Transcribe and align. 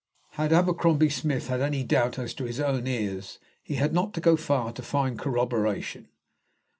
Had 0.31 0.51
Abercrombie 0.51 1.11
Smith 1.11 1.47
had 1.49 1.61
any 1.61 1.83
doubt 1.83 2.17
as 2.17 2.33
to 2.33 2.45
his 2.45 2.59
own 2.59 2.87
ears 2.87 3.37
he 3.61 3.75
had 3.75 3.93
not 3.93 4.15
to 4.15 4.19
go 4.19 4.35
far 4.35 4.71
to 4.73 4.81
find 4.81 5.19
corroboration. 5.19 6.07